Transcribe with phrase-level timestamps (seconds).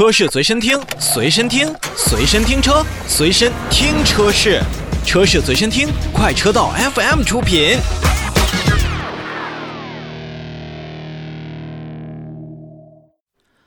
[0.00, 4.58] 车市随身听，随身听，随身听车，随身听车市，
[5.04, 7.76] 车市随身听，快车道 FM 出品。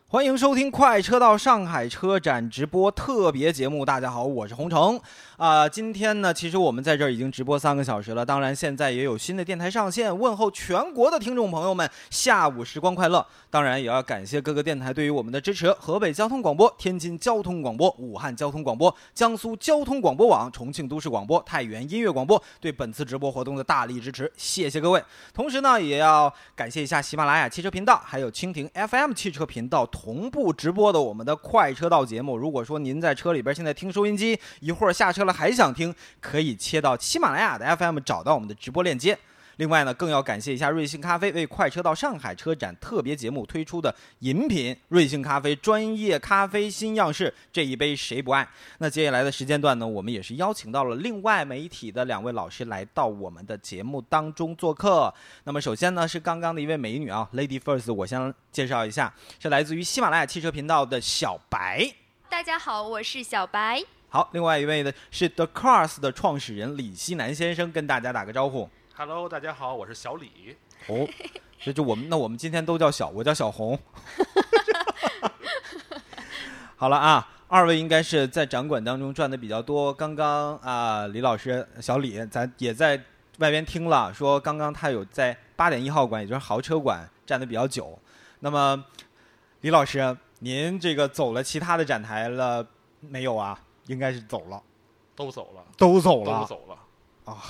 [0.07, 3.83] 欢迎收听快车道上海车展直播特别节目。
[3.83, 4.99] 大家好，我是洪城。
[5.43, 8.25] 啊，今天呢，其实我们在这儿已经直播三个小时了。
[8.25, 13.27] 当然，现在也有新的电台上线，问候全国的听众朋友们，下午时光快乐。
[13.49, 25.03] 当然，也要感谢各个电台对于我们的支持：河北交通广播、天津交通广播、武汉交通广播、江苏交通广播网、重庆都市广播、太原音乐广播对本次直播活动的大力支持，谢谢各位。
[25.33, 32.37] 同时呢，也要感谢一下喜马拉雅汽车频道，还有蜻蜓 FM 汽车频道同步直播的我们的快车道节目。
[32.37, 39.17] 如果说您在车里边现在听收音机，一会儿下车了还想听，可以切到喜马拉雅的 FM 找到我们的直播链接。
[39.57, 48.47] 另外呢，更要感谢一下瑞幸咖啡为快车道上海车展特别节目推出的饮品——瑞幸咖啡专业咖啡新样式，这一杯谁不爱？
[48.79, 55.13] 那接下来的时间段呢，我们也是邀请到了另外媒体的两位老师来到我们的节目当中做客。
[55.43, 61.93] 那么首先呢，是刚刚的一位美女啊，Lady First，我先介绍一下，是来自于喜马拉雅汽车频道的小白。
[62.27, 63.83] 大家好，我是小白。
[64.13, 68.69] 好，另外一位呢是 The Cars 的创始人李希南先生，跟大家打个招呼。
[68.93, 70.55] Hello，大家好，我是小李。
[70.85, 71.09] 哦，
[71.59, 73.75] 这就我们那我们今天都叫小，我叫小红。
[76.77, 79.91] 好了啊，二位应该是在展馆当中转的比较多。
[79.91, 82.95] 刚刚啊，李老师、小李，咱也在
[83.39, 87.97] 外边听了，说刚刚他有在八点一号馆，也就是豪车馆站的比较久。
[88.41, 88.85] 那么，
[89.61, 92.63] 李老师，您这个走了其他的展台了
[92.99, 93.59] 没有啊？
[93.87, 94.61] 应该是走了，
[95.15, 96.45] 都走了，都走了都。
[96.45, 96.77] 走了
[97.25, 97.43] 啊。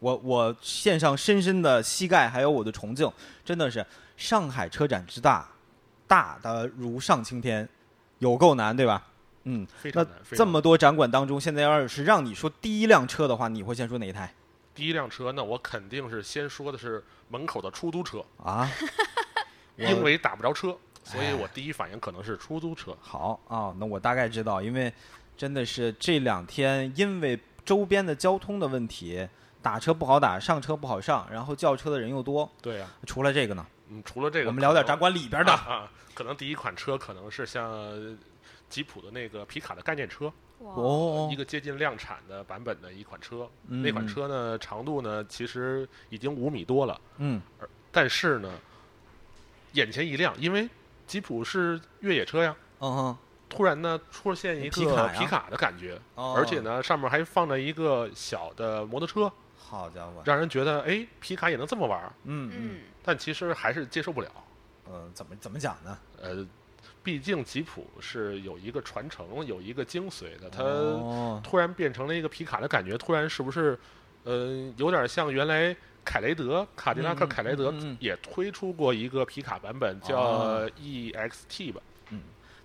[0.00, 3.10] 我我献上深深的膝盖，还有我的崇敬，
[3.44, 3.84] 真的是
[4.16, 5.48] 上海车展之大，
[6.06, 7.68] 大的如上青天，
[8.20, 9.04] 有够难，对吧？
[9.42, 10.12] 嗯，那非常难。
[10.36, 14.32] 这么多展馆当中，现在要是让你说第一辆车的话，你会先说哪一台
[14.72, 18.70] 第一辆车，那我肯定是先说的是门口的出租车，啊？
[19.74, 22.96] 因为打不着车，所以哎我第一反应可能是出租车。
[23.00, 24.92] 好啊，那我大概知道，因为
[25.38, 29.26] 真的是这两天因为周边的交通的问题，
[29.62, 32.50] 打车不好打，上车不好上，然后叫车的人又多。
[32.60, 35.52] 对呀、除了这个呢，嗯，除了这个，我们聊点展可馆里边的。
[35.52, 38.18] 啊啊，可能第一款车可能是像
[38.68, 40.26] 吉普的那个皮卡的概念车，
[40.58, 43.48] 哇，哦一，个接近量产的版本的一款车。
[43.68, 47.40] 嗯那款车呢，长度呢其实已经五米多了，嗯
[47.92, 48.52] 但是呢，
[49.74, 50.68] 眼前一亮，因为
[51.06, 52.56] 吉普是越野车呀。
[52.80, 53.16] 嗯哼。
[53.48, 62.12] 突然呢，出现一个皮卡皮卡的感觉，哦而且呢，上面还放着一个小的摩托车，好家伙，让人觉得哎，皮卡也能这么玩儿。
[62.24, 64.30] 嗯嗯嗯，但其实还是接受不了。
[64.86, 65.98] 呃，怎么怎么讲呢？
[66.20, 66.46] 呃，
[67.02, 70.50] 毕竟吉普是有一个传承，有一个精髓的。
[70.50, 73.78] 它哦，突然变成了一个皮卡的感觉，突然是不是，
[74.24, 81.80] 呃，有点像原来凯雷德卡迪拉克嗯凯雷德嗯嗯嗯也推出过一个皮卡版本，叫哦 EXT 吧？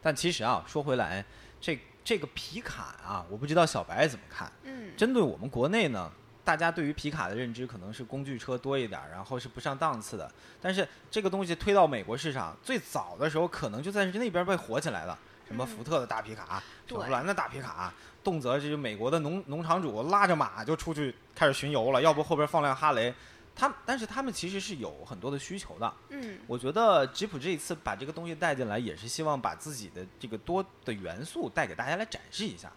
[0.04, 1.24] 但其实啊，说回来，
[1.62, 4.52] 这这个皮卡啊，我不知道小白怎么看。
[4.64, 6.12] 嗯，针对我们国内呢，
[6.44, 10.30] 大家对于皮卡的认知可能是工具车多一点，然后是不上档次的。
[10.62, 15.18] 但是这个东西推到美国市场，最早的时候可能就在那边被火起来了。
[15.48, 17.94] 什么嗯福特的大皮卡，对雪佛兰的大皮卡，
[18.24, 23.14] 动辄就是美国的农农场主拉着马就出去开始巡游了，要不后边放辆哈雷。
[23.56, 25.94] 他们但是他们其实是有很多的需求的。
[26.10, 32.72] 嗯，我觉得吉普这一次把这个东西带进来，也是希望把自己的这个多的元素带给大家来展示一下。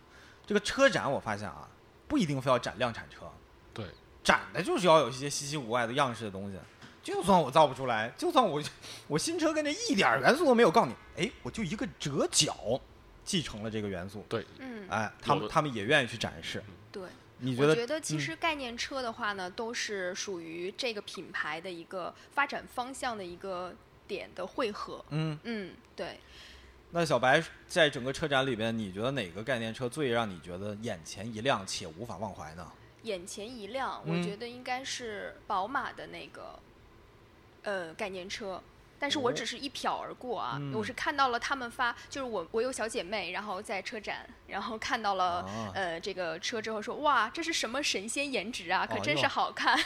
[0.46, 1.68] 这个车展，我发现啊，
[2.06, 3.30] 不一定非要展量产车，
[3.74, 3.86] 对，
[4.22, 6.58] 展的就是要有一些稀奇古怪的样式的东西。
[7.02, 8.60] 就算我造不出来，就算我
[9.06, 12.80] 我新车跟这一点元素都没有，告诉你，哎，我就一个折角
[13.24, 16.62] 继承了这个元素，对，嗯，哎，他们他们也愿意去展示。
[16.90, 17.08] 对，
[17.38, 17.68] 你觉得？
[17.68, 23.74] 我觉得其嗯实概念车的话呢，都是属于这个品牌的一个发展方向的一个
[24.06, 25.04] 点的汇合。
[25.10, 26.18] 嗯，嗯，对，
[26.90, 32.72] 那小白在整个车展里边，你觉得哪个概念车最让你觉得眼前一亮且无法忘怀呢？
[33.02, 36.58] 眼前一亮，嗯我觉得应该是宝马的那个
[37.62, 38.62] 呃概念车。
[38.98, 49.78] 但是我哦只是一瞟而过啊，嗯我是看到了他们发，就是我我有小姐妹，然后在车展，然后看到了、啊呃这个车之后说哇，这是什么神仙颜值啊，可真是好看。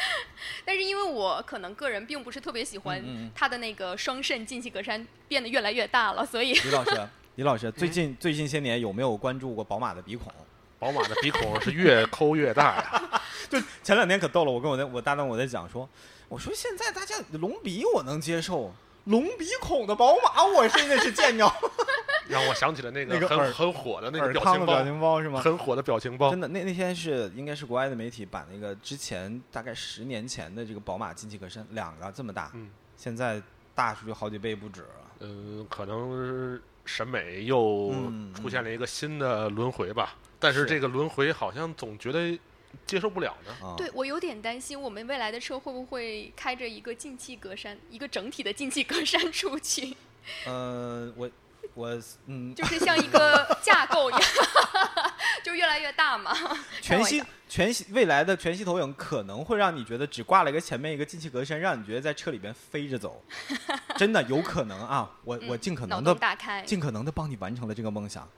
[0.64, 3.02] 但是因为我可能个人并不是特别喜欢
[3.34, 10.32] 它的那个双肾进气格栅变得越来越大了，所以李老师， 李老师，最近最近些年有没有关注过宝马的鼻孔？
[10.78, 12.99] 宝马的鼻孔是越抠越大呀。
[13.48, 15.88] 就前两天可逗了，我跟我在我搭档我在讲说，
[16.28, 18.72] 我说现在大家隆鼻我能接受，
[19.04, 21.50] 隆鼻孔的宝马我真的是见着。
[22.28, 25.40] 让我想起了那个那个很很火的那个表表情包，表情包是吗？
[25.40, 26.40] 很火的表情包真。
[26.40, 33.42] 的，那那天是应该是国外的媒体把那个之前大概十年前的这个宝马进气格栅两个这么大，嗯现在
[33.74, 34.88] 大出去好几倍不止了。
[35.20, 40.14] 嗯，可能审美又嗯出现了一个新的轮回吧。
[40.38, 42.38] 但是是这个轮回好像总觉得
[42.86, 43.66] 接受不了呢。
[43.66, 49.96] 啊，对我有点担心，我们未来的车会不会开着一个进气格栅，一个整体的进气格栅出去，
[50.46, 51.30] 呃，我
[51.74, 54.22] 我嗯， 就是像一个架构一样，
[55.44, 56.34] 就越来越大嘛。
[56.80, 63.20] 全息开玩笑全息未来的全息投影可能会让你觉得只挂了一个前面一个进气格栅，让你觉得在车里边飞着走，
[63.96, 65.10] 真的有可能啊！
[65.24, 68.28] 我我尽可能的开，尽可能的帮你完成了这个梦想。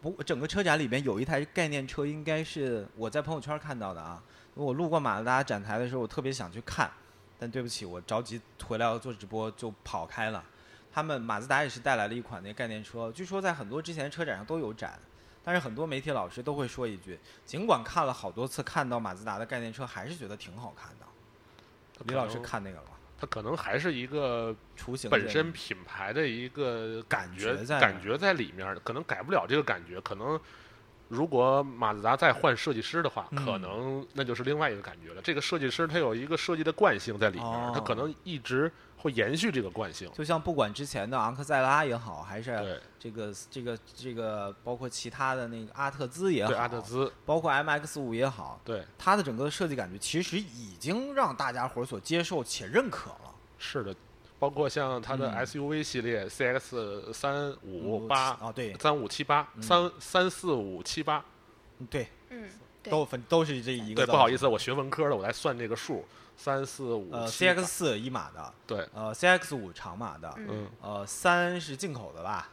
[0.00, 4.22] 不，整个车展里边有一台概念车，应该是我在朋友圈看到的啊。
[4.54, 6.90] 我路过马自达展台的时候，我特别想去看，
[7.38, 10.44] 但对不起，我着急回来要做直播就跑开了。
[10.92, 14.98] 他们马自达也是带来了一款那个概念车，据说在很多之前的车展上都有展，
[15.44, 21.06] 但是很多媒体老师都会说一句，尽管看了好多次，看到马自达的概念车，还是觉得挺好看的。
[22.06, 22.97] 李老师看那个了吗？
[23.20, 30.00] 它可能还是一个雏形本身品牌的一个感觉感觉在里面儿，可能改不了这个感觉。
[30.00, 30.40] 可能
[31.08, 35.22] 如果马自达再换设计师的话，嗯可能那就是另外一个感觉了。
[35.22, 40.10] 这个设计师他有一个设计的惯性在里面儿，他哦可能一直会延续这个惯性。
[40.12, 53.34] 就像不管之前的昂克赛拉也好，还是对这个这个这个，包括其他的那个阿特兹也好，对，阿特兹，包括 MX 五也好，对，它的整个的设计感觉其实已经让大家伙儿所接受且认可了。
[53.56, 53.94] 是的，
[54.38, 55.46] 包括像它的嗯。
[55.46, 58.74] SUV 系列 CX 三五八、啊，对。
[58.74, 59.62] 三五七八、嗯。
[59.62, 61.24] 三三四五七八。
[61.90, 62.48] 对，嗯，
[62.84, 64.04] 都分都是这一个。
[64.04, 66.04] 对，不好意思，，我学文科的，我来算这个数，
[66.36, 70.46] 三四五呃，CX 四一码的，对，呃，CX 五长码的，嗯。
[70.50, 72.48] 嗯，呃，三是进口的吧？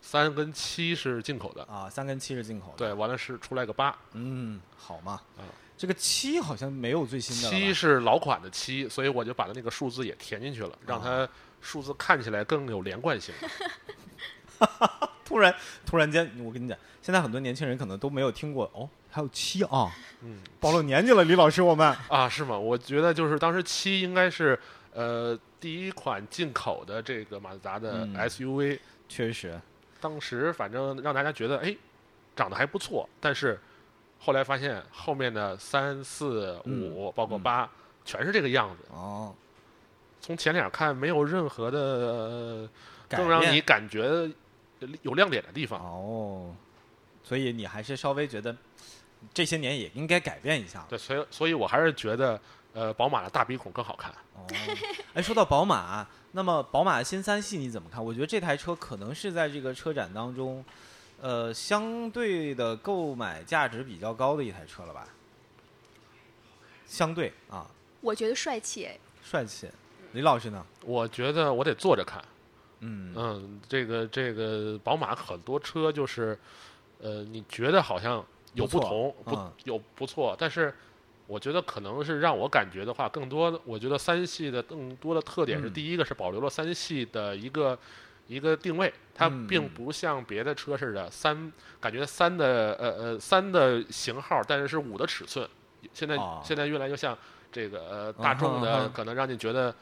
[0.00, 5.20] 三跟七是进口的，啊，三跟七是进口的。，对，完了是出来个八，嗯，好嘛。
[5.36, 5.44] 啊
[5.76, 7.50] 这个七好像没有最新的。
[7.50, 11.28] 七是老款的七，所以我就把它那个数字也填进去了，让它
[11.60, 13.34] 数字看起来更有连贯性。
[15.24, 15.54] 突然
[15.86, 19.90] 突然间，我跟你讲，现在很多年轻人可能都没有听过哦，还有七啊，
[20.20, 22.56] 嗯，暴露年纪了，李老师，我们啊，是吗？
[22.56, 24.58] 我觉得就是当时七应该是
[24.92, 28.78] 呃第一款进口的这个马自达的嗯 SUV，、
[29.08, 29.58] 确实，
[30.00, 31.74] 当时反正让大家觉得哎
[32.36, 33.58] 长得还不错，但是
[34.24, 37.68] 后来发现后面的三四五、包括嗯八、
[38.04, 38.84] 全是这个样子。
[38.92, 39.34] 哦，
[40.20, 42.68] 从前脸看没有任何的、
[43.08, 44.30] 更让你感觉
[45.02, 45.80] 有亮点的地方。
[45.80, 46.54] 哦，
[47.24, 48.56] 所以你还是稍微觉得
[49.34, 50.86] 这些年也应该改变一下。
[50.88, 52.40] 对，所以所以我还是觉得
[52.74, 54.12] 呃宝马的大鼻孔更好看。
[54.34, 54.46] 哦，
[55.14, 58.04] 哎，说到宝马，那么宝马的新三系你怎么看？
[58.04, 60.64] 我觉得这台车可能是在这个车展当中，
[61.22, 65.06] 呃，相对的购买价值比较高的一台车了吧？
[66.84, 67.70] 相对啊，
[68.00, 69.68] 我觉得帅气哎，帅气。
[70.14, 70.66] 李老师呢？
[70.84, 72.22] 我觉得我得坐着看。
[72.80, 76.36] 嗯嗯，这个这个宝马很多车就是，
[77.00, 78.22] 呃，你觉得好像
[78.54, 80.74] 有不同，不嗯有不错，但是
[81.28, 87.78] 我觉得可能是让我感觉的话，更多的我觉得三系的更多的特点是，嗯第一个是保留了三系的一个
[88.26, 95.48] 一个定位，它并不像别的车似的三，感觉三的呃呃三的型号，但是是五的尺寸，
[95.92, 97.16] 现在、哦现在越来越像
[97.50, 99.74] 这个呃大众的，可能让你觉得。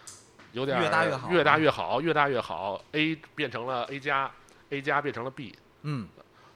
[0.52, 2.82] 有点越大越好越大越好，越大越好。
[2.90, 4.28] A 变成了 A 加
[4.70, 5.54] ，A 加变成了 B。
[5.82, 6.08] 嗯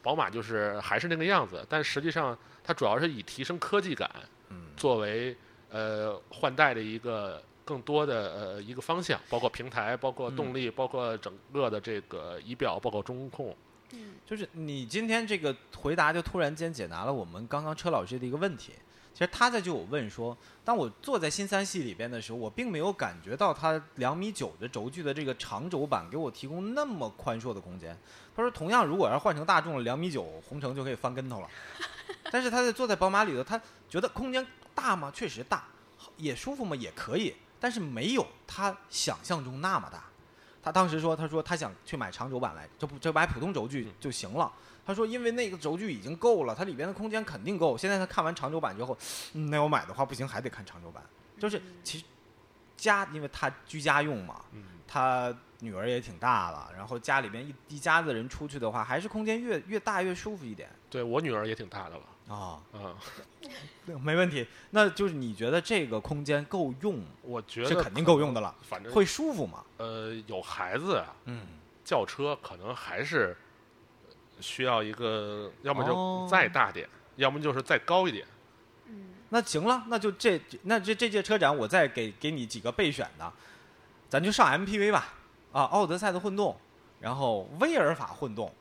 [0.02, 4.11] 宝马就是还是那个样子，但实际上它主要是以提升科技感
[4.49, 5.37] 嗯作为
[5.70, 13.56] 呃换代的一个更多的呃一个方向，包括平台，包括动力，包括整个的这个仪表，包括中控。
[13.92, 18.73] 嗯，就是你今天这个回答就突然间解答了我们刚刚车老师的一个问题。
[19.12, 27.97] 其实他在就有问说，当我坐在新三系里边的时候，我并没有感觉到它两米九的轴距的这个长轴版给我提供那么宽硕的空间。
[28.35, 31.49] 他说，同样如果要换成大众了，两米九，红城就可以翻跟头了。
[32.33, 34.44] 但是他在坐在宝马里头，他觉得空间
[34.75, 35.12] 大吗？
[35.14, 35.64] 确实大，
[36.16, 36.75] 也舒服吗？
[36.75, 37.33] 也可以，
[37.64, 40.04] 但是没有他想象中那么大。
[40.62, 44.52] 他当时说，他说他想去买长轴版来，这不这买普通轴距就行了。
[44.85, 47.75] 他说，因为那个轴距已经够了，它里边的空间肯定够。
[47.75, 48.94] 现在他看完长轴版之后，
[49.33, 51.02] 嗯，那我买的话不行，还得看长轴版。
[51.38, 52.04] 就是其实
[52.76, 62.02] 家，因为他居家用嘛，嗯，他女儿也挺大了，然后家里边一一家子人出去的话，还是空间越越大越舒服一点对我女儿也挺大的了。
[62.28, 62.97] 啊、啊，
[64.02, 64.47] 没问题。
[64.71, 69.64] 那就是你觉得这个空间够用，我觉得是肯定够用的了，反正会舒服吗？
[69.76, 71.47] 呃有孩子啊，嗯，
[71.85, 73.37] 轿车可能还是
[74.40, 78.26] 需要一个，要么哦就再大点，要么就是再高一点。
[78.87, 83.30] 嗯，那行了，那就这那这这届车展我再给给你几个备选的，
[84.09, 85.12] 咱就上 MPV 吧。
[85.54, 86.54] 啊，奥德赛的混动，
[87.00, 88.52] 然后威尔法混动，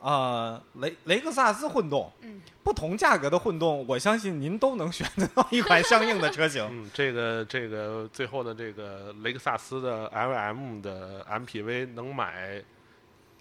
[0.00, 6.62] 呃，雷雷克萨斯混动，嗯，不同价格的混动，我相信您都能选择到一款相应的车型。
[6.70, 12.62] 嗯，这个这个最后的这个雷克萨斯的 LM 的 MPV 能买，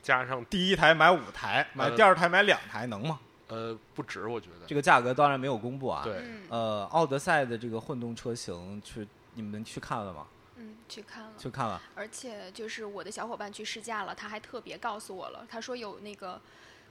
[0.02, 3.20] 加上第一台买五台，买呃第二台买两台，能吗？
[3.50, 6.04] 呃不止，我觉得这个价格当然没有公布啊。
[6.06, 10.26] 对嗯呃，奥德赛的这个混动车型去你们去看了吗？
[10.62, 11.32] 嗯，去看了。
[11.38, 11.82] 去看了。
[11.96, 16.40] 而且就是我的小伙伴去试驾了，他还特别告诉我了，他说有那个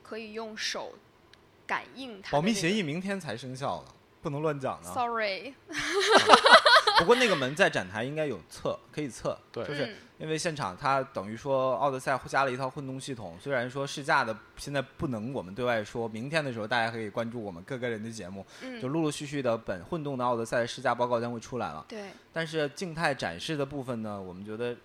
[0.03, 0.95] 可以用手
[1.67, 2.83] 感应它、保密协议。
[2.83, 4.93] 明天才生效呢，不能乱讲呢。
[4.93, 5.55] Sorry，
[7.01, 9.37] 不过那个门在展台应该有测，可以测。
[9.51, 9.65] 对。
[9.67, 9.97] 就是嗯。
[10.21, 21.83] 因为现场它等于说奥德赛加了一套混动系统，虽然说试驾的现在不能我们对外说，明天的时候大家可以关注我们各个人的节目，就嗯，陆陆续续的本混动的奥德赛试驾报告将会出来了。
[21.89, 24.77] 对，但是静态展示的部分呢，我们觉得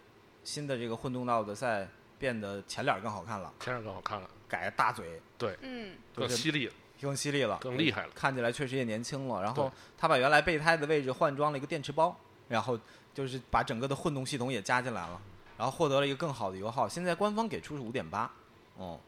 [0.46, 1.86] 新的这个混动的奥德赛
[2.18, 5.22] 变得前脸更好看了，前脸更好看了，改大嘴。
[5.38, 5.58] 对。
[5.62, 5.98] 嗯。
[6.16, 6.74] 更犀利了。
[7.02, 9.42] 更犀利了，更厉害了看起来确实也年轻了。
[9.42, 12.16] 然后对他把原来备胎的位置换装了一个电池包，
[12.48, 12.80] 然后
[13.14, 15.22] 就是把整个的混动系统也加进来了，
[15.58, 16.88] 然后获得了一个更好的油耗。
[16.88, 18.32] 现在官方给出是五点八，
[18.78, 19.00] 哦，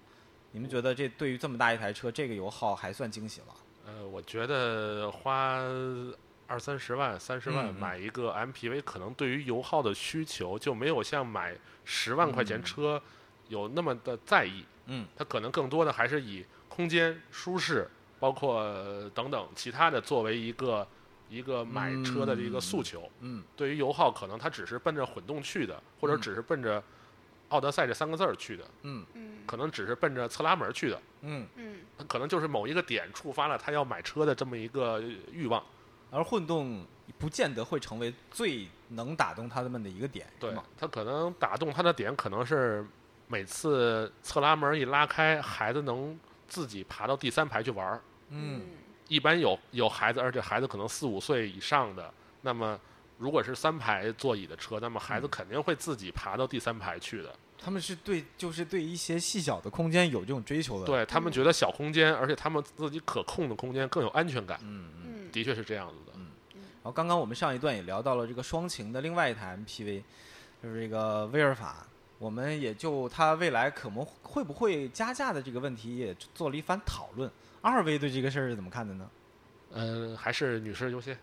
[0.51, 3.47] 你们觉得这对于这么大一台车，这个油耗还算惊喜了？
[3.85, 5.57] 呃，我觉得花
[6.45, 13.01] 二三十万、三十万买一个 MPV，可能对于油耗的需求就没有像买十万块钱嗯车
[13.47, 14.63] 有那么的在意。
[14.85, 17.87] 嗯，它可能更多的还是以空间、舒适，
[18.19, 20.87] 包括呃等等其他的作为一个
[21.29, 23.09] 一个买车的一个诉求。
[23.19, 26.81] 嗯对于油耗，可能他只是奔着混动去的，或者嗯只是奔着
[27.49, 31.01] 奥德赛这三个字儿去的，嗯嗯可能只是奔着侧拉门去的。
[31.21, 35.01] 嗯，嗯它可能就是某一个点触发了他要买车的这么一个
[35.31, 35.61] 欲望。
[36.09, 36.85] 而混动
[37.19, 40.55] 不见得会成为最能打动他们的一个点，对？
[40.77, 42.85] 他可能打动他的点，可能是
[43.27, 46.17] 每次侧拉门一拉开，孩子能
[46.47, 48.01] 自己爬到第三排去玩儿。
[48.29, 48.61] 嗯
[49.07, 52.77] 一般有有孩子，而且孩子可能四五岁以上的，那么
[53.17, 57.33] 如果是三排座椅的车，那么孩子嗯肯定会自己爬到第三排去的。
[57.57, 65.03] 他们是对就是对一些细小的空间有这种追求的，，对他们觉得小空间，而且他们自己可控的空间更有安全感，嗯嗯。
[65.05, 66.13] 嗯的确是这样子的。
[66.15, 70.01] 嗯然后刚刚我们上一段也聊到了这个双擎的另外一台 MPV，
[70.63, 71.85] 就是这个威尔法。
[72.19, 77.29] 我们也就它未来可能会不会加价的这个问题也做了一番讨论。
[77.61, 79.09] 二位对这个事儿是怎么看的呢？
[79.73, 81.17] 嗯、还是女士优先。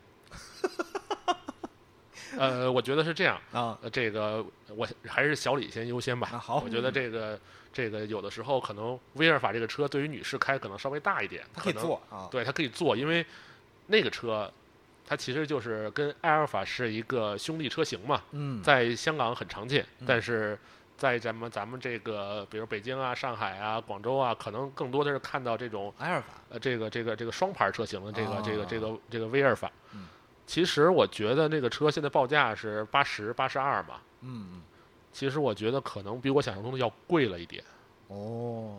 [2.36, 3.40] 呃，我觉得是这样。
[3.52, 6.28] 啊，呃，这个我还是小李先优先吧。
[6.32, 7.38] 那好我觉得这个
[7.72, 13.24] 这个有的时候可能威尔法这个车对于女士开可能稍微大一点，它可以能做啊，对，它可以做，因为
[13.86, 14.52] 那个车
[15.06, 20.58] 它其实就是跟埃尔法是一个兄弟车型嘛，嗯，在香港很常见，嗯但是
[20.96, 29.70] 在咱们咱们这个比如北京啊、上海啊、广州啊，可能更多的是看到这种埃尔法，呃这个这个这个双排车型的这个、这个这啊个这个威尔法。
[29.92, 30.08] 嗯。
[30.46, 34.62] 其实我觉得那个车现在报价是八十八十二嘛，嗯嗯，
[35.10, 37.64] 其实我觉得可能比我想象中的要贵了一点，
[38.08, 38.76] 哦，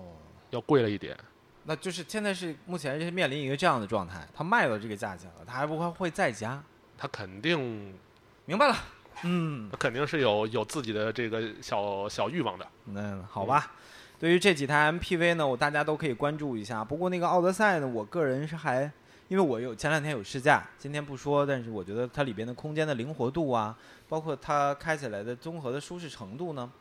[0.52, 1.18] 要贵了一点。
[1.64, 6.62] 那就是现在是目前是面临一个这样的状态，它卖到这个价钱了，它还不会会再加，
[6.96, 7.98] 它肯定，
[8.46, 8.78] 明白了，
[9.26, 9.70] 嗯。
[9.78, 12.66] 肯定是有有自己的这个小小欲望的。
[12.88, 13.74] 嗯好吧，
[14.18, 16.84] 对于这几台 MPV 呢，我大家都可以关注一下。
[16.84, 18.90] 不过那个奥德赛呢，我个人是还，
[19.28, 23.76] 因为我有前两天有试驾，今天不说，但是我觉得它里边的空间的灵活度啊，
[24.08, 26.72] 包括它开起来的综合的舒适程度呢，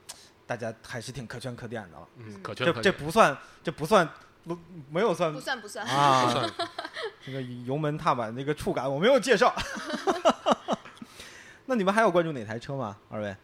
[0.46, 2.08] 大家还是挺可圈可点的了。
[2.18, 2.94] 嗯，嗯这这可圈可点。
[2.94, 4.08] 不算，这不算，
[4.46, 4.56] 不
[4.90, 5.84] 没有算不算不算。
[5.86, 6.50] 啊不，算
[7.24, 9.52] 这个油门踏板那个触感我没有介绍。
[11.74, 12.96] 那你们还有关注哪台车吗？
[13.08, 13.36] 二位？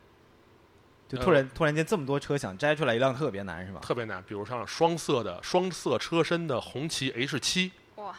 [1.09, 3.81] 就突然、突然间这么多车想摘出来一辆特别难是吧？
[3.83, 8.17] 特别难，比如像双色的双色车身的红旗 H 七，哇，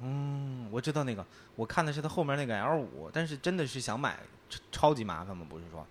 [0.00, 4.18] 嗯，我知道那个，我看的是它后面那个 L 五，但是真的是想买
[4.50, 5.46] 超超级麻烦吗？
[5.48, 5.86] 不是说，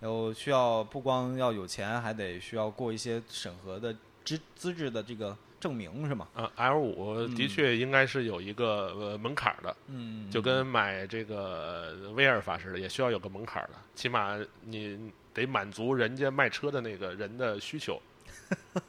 [0.00, 6.26] 有需要不光要有钱，还得需要过一些审核的资资质的这个证明是吗？
[6.34, 14.98] 呃，L 五嗯的确应该是有一个呃门槛的，嗯，就跟买这个呃威尔法似的，也需要有个门槛的，起码你
[15.32, 18.02] 得满足人家卖车的那个人的需求。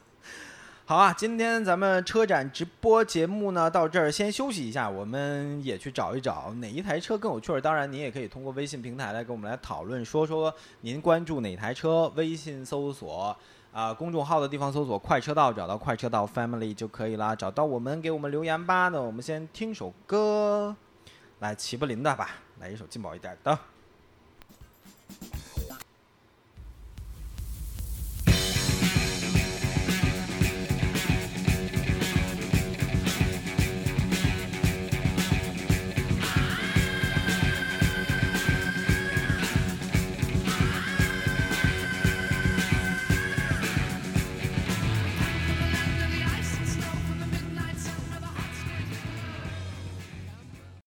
[0.86, 7.58] 好啊，今天咱们车展直播节目呢到这儿先休息一下，我们也去找一找哪一台车更有趣儿。
[7.58, 12.12] 当然，您也可以通过微信平台来跟我们来讨论，说说您关注哪台车。
[12.16, 13.34] 微信搜索
[13.74, 17.34] 啊、公众号的地方搜索“快车道”，找到“快车道 Family” 就可以啦。
[17.34, 18.88] 找到我们，给我们留言吧。
[18.88, 20.76] 那我们先听首歌，
[21.40, 23.58] 来齐柏林的吧，来一首劲爆一点的。